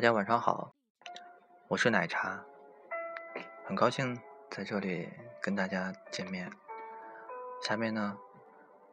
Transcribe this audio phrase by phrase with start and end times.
[0.00, 0.72] 大家晚上好，
[1.68, 2.42] 我是奶茶，
[3.66, 4.18] 很高兴
[4.50, 5.12] 在这里
[5.42, 6.50] 跟大家见面。
[7.60, 8.16] 下面呢，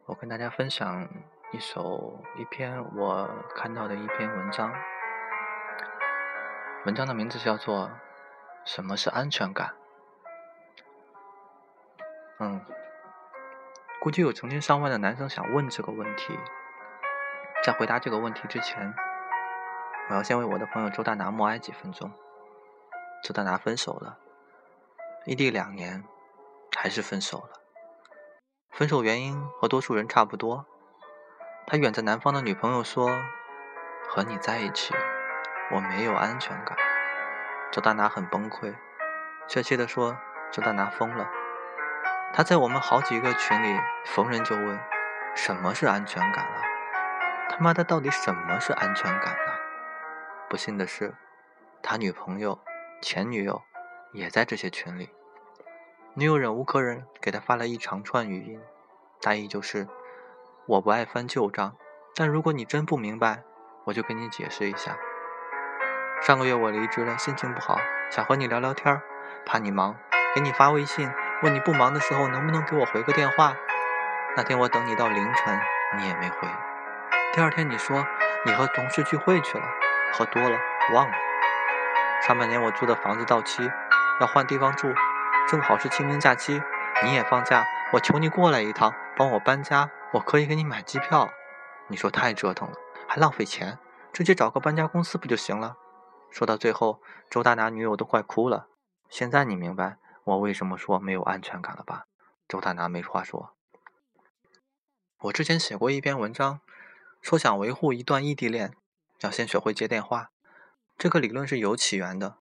[0.04, 1.08] 我跟大家分享
[1.50, 4.70] 一首一篇我看到的一篇文章，
[6.84, 7.86] 文章的名字叫做
[8.66, 9.68] 《什么是安全感》。
[12.40, 12.60] 嗯，
[14.02, 16.38] 估计有成千上万的男生想问这个问题，
[17.64, 18.94] 在回答这个问题之前。
[20.08, 22.10] 我要先为我的朋友周大拿默哀几分钟。
[23.22, 24.18] 周大拿分手了，
[25.26, 26.02] 异地两年，
[26.76, 27.60] 还是分手了。
[28.70, 30.64] 分手原因和多数人差不多。
[31.66, 33.10] 他远在南方的女朋友说
[34.08, 34.94] ：“和你在一起，
[35.72, 36.74] 我没有安全感。”
[37.70, 38.74] 周大拿很崩溃，
[39.46, 40.16] 确切的说，
[40.50, 41.28] 周大拿疯了。
[42.32, 44.80] 他在我们好几个群里逢人就问
[45.36, 46.62] ：“什么是安全感啊？
[47.50, 49.57] 他妈的，到底什么是安全感啊？”
[50.48, 51.14] 不幸的是，
[51.82, 52.58] 他女朋友、
[53.02, 53.62] 前女友
[54.12, 55.10] 也在这些群里。
[56.14, 58.60] 女友忍无可忍，给他发了一长串语音，
[59.20, 59.86] 大意就是：
[60.66, 61.76] 我不爱翻旧账，
[62.16, 63.42] 但如果你真不明白，
[63.84, 64.96] 我就跟你解释一下。
[66.22, 67.78] 上个月我离职了，心情不好，
[68.10, 69.00] 想和你聊聊天
[69.44, 69.96] 怕你忙，
[70.34, 71.10] 给你发微信
[71.42, 73.54] 问你不忙的时候能不能给我回个电话。
[74.34, 75.60] 那天我等你到凌晨，
[75.98, 76.48] 你也没回。
[77.34, 78.06] 第二天你说
[78.46, 79.64] 你和同事聚会去了。
[80.12, 80.58] 喝多了
[80.94, 81.16] 忘了。
[82.26, 83.62] 上半年我租的房子到期，
[84.20, 84.92] 要换地方住，
[85.48, 86.60] 正好是清明假期，
[87.04, 91.30] 你也放假，我求你过来一趟，帮我搬家，我可以给你买机票。
[91.88, 93.78] 你说太折腾了，还浪费钱，
[94.12, 95.76] 直接找个搬家公司不就行了？
[96.30, 97.00] 说到最后，
[97.30, 98.66] 周大拿女友都快哭了。
[99.08, 102.04] 现在你明白我为什么说没有安全感了吧？
[102.46, 103.54] 周大拿没话说。
[105.20, 106.60] 我之前写过一篇文章，
[107.22, 108.74] 说想维护一段异地恋。
[109.20, 110.30] 要先学会接电话，
[110.96, 112.38] 这个理论是有起源的。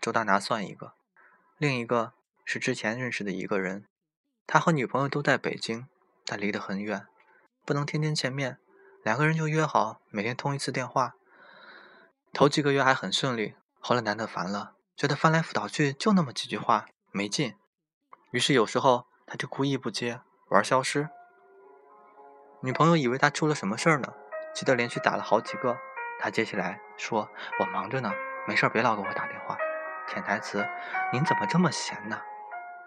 [0.00, 0.94] 周大拿算一个，
[1.58, 2.12] 另一个
[2.44, 3.86] 是之前认识的一个人，
[4.46, 5.86] 他和女朋友都在北京，
[6.24, 7.06] 但离得很远，
[7.66, 8.58] 不能天天见面，
[9.02, 11.14] 两个人就约好每天通一次电话。
[12.32, 17.56] 头几个月还很顺利，后来男的烦了，觉得翻来覆去就那么几句话没劲，
[18.30, 21.10] 于是有时候他就故意不接，玩消失。
[22.62, 24.14] 女朋友以为他出了什么事儿呢，
[24.54, 25.76] 急得连续打了好几个。
[26.20, 28.12] 他接起来说：“我忙着呢，
[28.46, 29.56] 没事别老给我打电话。”
[30.06, 30.66] 潜台词
[31.12, 32.20] ：“您怎么这么闲呢？”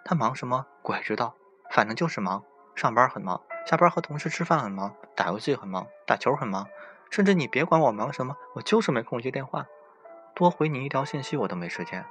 [0.05, 0.67] 他忙什么？
[0.81, 1.35] 鬼知道，
[1.71, 2.43] 反正就是忙。
[2.75, 6.67] 上班很忙，下班和同事吃饭很忙，打游戏很忙，打球很忙，
[7.09, 9.65] 甚至你别管我忙什么，我就是没空接电话。
[10.35, 12.05] 多回你一条信息我都没时间。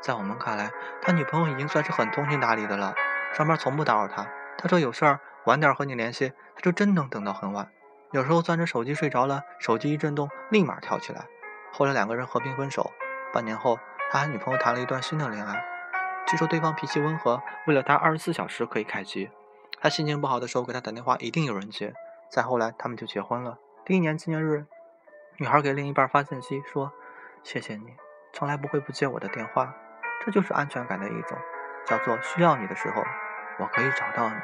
[0.00, 2.94] 在我们看来，他女朋友已经算是很通情达理的了。
[3.32, 4.26] 上班从不打扰他，
[4.58, 7.70] 他说有事儿晚点和你联系，他就真能等到很晚。
[8.10, 11.26] 有时候攥着手机睡着了，手机一震动，立马跳起来。
[11.70, 12.90] 后来两个人和平分手。
[13.34, 13.78] 半年后，
[14.10, 15.62] 他和女朋友谈了一段新的恋爱。
[16.26, 19.30] 据说对方脾气温和，为了他二十四小时可以开机。
[19.78, 21.92] 他心情不好的时候给他打电话，一定有人接。
[22.30, 23.58] 再后来，他们就结婚了。
[23.84, 24.64] 第一年纪念日，
[25.36, 26.90] 女孩给另一半发信息说
[27.44, 27.94] ：“谢谢你，
[28.32, 29.74] 从来不会不接我的电话。”
[30.24, 31.36] 这就是安全感的一种，
[31.84, 33.02] 叫做需要你的时候，
[33.58, 34.36] 我可以找到你。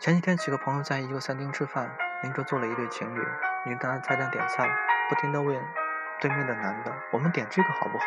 [0.00, 1.96] 前几天几个朋友在一个餐厅吃饭。
[2.22, 3.26] 邻桌坐了一对情侣，
[3.64, 4.68] 女的按菜单点菜，
[5.08, 5.58] 不停地问
[6.20, 8.04] 对面的男的：“我们点这个好不好？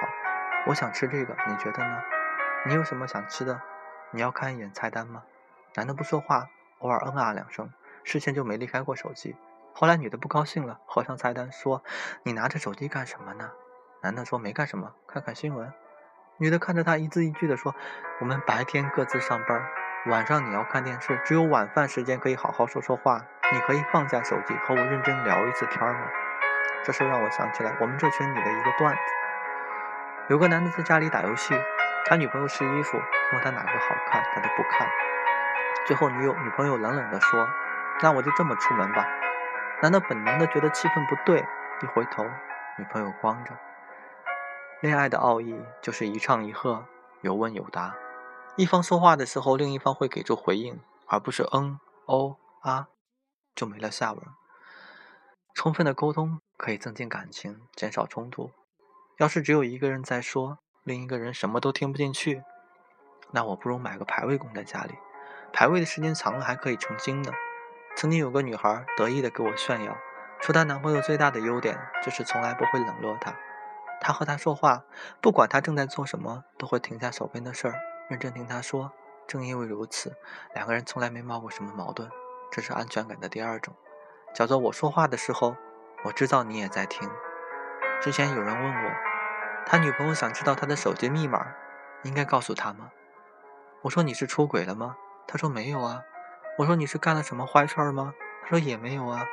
[0.68, 2.02] 我想吃这个，你觉得呢？
[2.66, 3.60] 你有什么想吃的？
[4.12, 5.24] 你要看一眼菜单吗？”
[5.76, 9.36] 男的不说话，偶尔嗯啊两声，视线就没离开过手机。
[9.74, 11.84] 后来女的不高兴了，合上菜单说
[12.22, 13.50] ：“你拿着手机干什么呢？”
[14.04, 15.74] 男的说：“没干什么，看看新闻。”
[16.38, 17.74] 女的看着他一字一句地说
[18.22, 19.68] ：“我们白天各自上班，
[20.06, 26.02] 晚上你要看电视，只有晚饭时间可以好好说说话。”你可以放下手机和我认真聊一次天吗？
[26.84, 29.02] 这事让我想起来我们这群里的一个段子。
[30.28, 31.54] 有个男的在家里打游戏，
[32.06, 32.98] 他女朋友试衣服，
[33.32, 34.88] 问他哪个好看，他都不看。
[35.86, 37.48] 最后女友女朋友冷冷地说
[38.02, 39.06] ：“那我就这么出门吧。”
[39.84, 41.46] 男的本能的觉得气氛不对，
[41.82, 42.26] 一回头，
[42.80, 43.52] 女朋友光着。
[44.80, 46.86] 恋爱的奥义就是一唱一和，
[47.22, 47.94] 有问有答。
[48.56, 52.88] 一方说话的时候，另一方会给出回应，而不是嗯、哦、啊。
[53.56, 54.24] 就没了下文。
[55.54, 58.52] 充分的沟通可以增进感情，减少冲突。
[59.18, 62.44] 要是只有一个人在说，另一个人什么都听不进去，
[63.32, 64.96] 那我不如买个排位供在家里，
[65.54, 67.32] 排位的时间长了还可以成精呢。
[67.96, 69.96] 曾经有个女孩得意的给我炫耀，
[70.42, 73.36] 说她男朋友最大的优点就是从来不会冷落她。
[74.02, 74.84] 她和他说话，
[75.22, 77.80] 不管他正在做什么，都会停下手边的事儿，
[78.10, 78.92] 认真听他说。
[79.26, 80.18] 正因为如此，
[80.54, 82.10] 两个人从来没闹过什么矛盾。
[82.56, 83.74] 这是安全感的第二种，
[84.32, 85.56] 叫做我说话的时候，
[86.04, 87.10] 我知道你也在听。
[88.00, 88.92] 之前有人问我，
[89.66, 91.48] 他女朋友想知道他的手机密码，
[92.04, 92.92] 应该告诉他吗？
[93.82, 94.96] 我说你是出轨了吗？
[95.28, 96.04] 他说没有啊。
[96.60, 98.14] 我说你是干了什么坏事儿吗？
[98.44, 99.26] 他说也没有啊。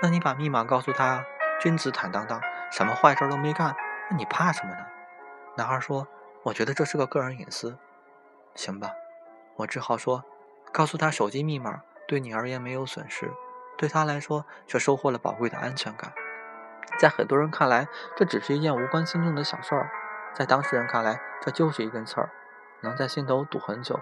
[0.00, 1.22] 那你把密码告诉他。
[1.60, 2.40] 君子坦荡荡，
[2.72, 3.76] 什么坏事都没干，
[4.10, 4.86] 那你怕什么呢？
[5.58, 6.08] 男孩说
[6.44, 7.76] ：“我觉得这是个个人隐私。”
[8.56, 8.90] 行吧，
[9.56, 10.24] 我只好说
[10.72, 13.32] ：“告诉他手机密码，对你而言没有损失，
[13.76, 16.12] 对他来说却收获了宝贵的安全感。”
[16.98, 19.86] 在很多人看来，这只是一件无关轻重的小事儿；
[20.32, 22.30] 在当事人看来，这就是一根刺儿，
[22.82, 23.98] 能在心头堵很久。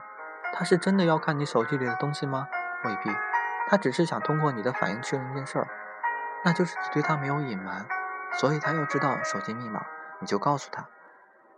[0.52, 2.48] 他是真的要看你手机里的东西吗？
[2.84, 3.10] 未必，
[3.66, 5.68] 他只是想通过你的反应确认一件事儿。
[6.44, 7.86] 那就是你对他没有隐瞒，
[8.34, 9.86] 所以他要知道手机密码，
[10.18, 10.86] 你就告诉他。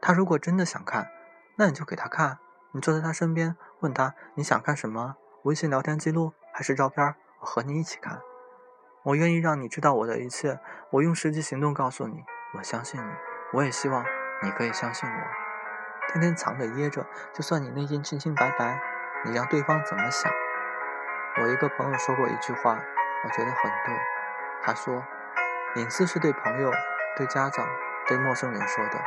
[0.00, 1.08] 他如果真的想看，
[1.56, 2.38] 那你就给他看。
[2.72, 5.16] 你坐在他身边，问他你想看什么？
[5.44, 7.14] 微信聊天记录还是照片？
[7.40, 8.22] 我和你一起看。
[9.02, 10.58] 我愿意让你知道我的一切，
[10.88, 12.24] 我用实际行动告诉你，
[12.56, 13.12] 我相信你，
[13.52, 14.02] 我也希望
[14.42, 16.08] 你可以相信我。
[16.08, 17.04] 天天藏着掖着，
[17.34, 18.80] 就算你内心清清白白，
[19.26, 20.32] 你让对方怎么想？
[21.42, 22.78] 我一个朋友说过一句话，
[23.24, 23.94] 我觉得很对。
[24.62, 25.04] 他说
[25.76, 26.70] ：“隐私是对朋友、
[27.18, 27.68] 对家长、
[28.06, 28.98] 对陌生人说的，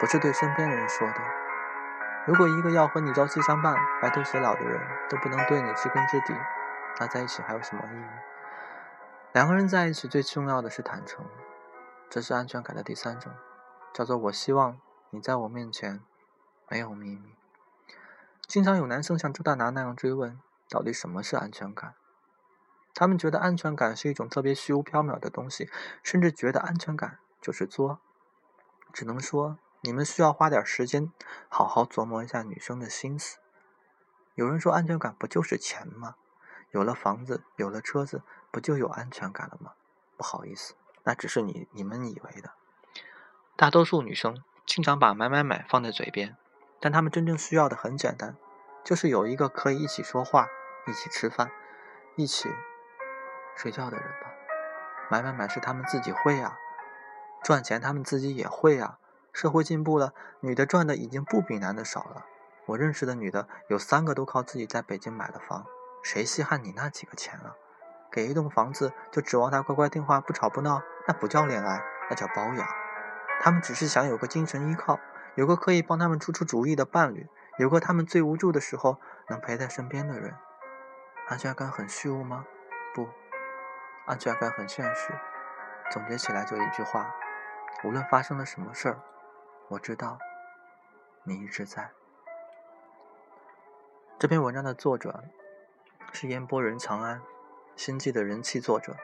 [0.00, 1.14] 不是对身边人说的。
[2.24, 4.80] 如果一个要和你朝夕相伴、白头偕老的人
[5.10, 6.32] 都不能对你知根知底，
[7.00, 8.04] 那在一起还有什么意义？
[9.32, 11.26] 两个人在一起最重要的是坦诚，
[12.08, 13.32] 这是安全感的第三种，
[13.92, 14.78] 叫做我希望
[15.10, 16.00] 你在我面前
[16.68, 17.34] 没有秘密。
[18.46, 21.94] 经常有男生像周大拿那样追问：到底什么是安全感？”
[22.94, 25.68] 他们觉得安全感是一种特别虚无缥缈的东西，
[26.04, 27.98] 甚至觉得安全感就是作。
[28.92, 31.12] 只能说，你们需要花点时间，
[31.48, 33.38] 好好琢磨一下女生的心思。
[34.36, 36.14] 有人说，安全感不就是钱吗？
[36.70, 39.72] 有了房子，有了车子，不就有安全感了吗？
[40.16, 42.52] 不好意思，那只是你你们以为的。
[43.56, 46.36] 大多数女生经常把买买买放在嘴边，
[46.80, 48.36] 但她们真正需要的很简单，
[48.84, 50.46] 就是有一个可以一起说话、
[50.86, 51.50] 一起吃饭、
[52.14, 52.48] 一起。
[53.56, 54.32] 睡觉的人吧，
[55.10, 56.56] 买买买是他们自己会啊，
[57.42, 59.00] 赚钱他们自己也会啊。
[59.32, 62.26] 社会进步了，女的赚的已经不比男的少了。
[62.66, 65.64] 我认识的女的有三个都靠自己在北京买了房，
[66.02, 67.56] 谁稀罕你那几个钱啊？
[68.12, 72.68] 给一栋房子就指望他乖乖听话不吵不闹，那不叫恋爱，那叫包养。
[73.40, 75.00] 他们只是想有个精神依靠，
[75.34, 77.26] 有个可以帮他们出出主意的伴侣，
[77.58, 80.34] 有个他们最无助的时候能陪在身边的人。
[81.28, 82.44] 安全感很虚无吗？
[82.94, 83.08] 不。
[84.04, 85.14] 安全感很现实，
[85.90, 87.14] 总结起来就一句话：
[87.82, 88.98] 无论发生了什么事儿，
[89.72, 90.18] 我知道
[91.24, 91.90] 你一直在。
[94.18, 95.24] 这篇文章的作者
[96.12, 97.22] 是烟波人长安，
[97.74, 98.94] 星际的人气作者，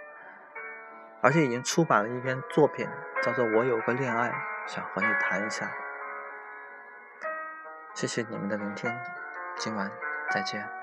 [1.22, 2.86] 而且已经出版了一篇作品，
[3.22, 4.34] 叫做《我有个恋爱
[4.66, 5.66] 想和你谈一下》。
[7.94, 8.94] 谢谢你们的聆听，
[9.56, 9.90] 今晚
[10.30, 10.77] 再见。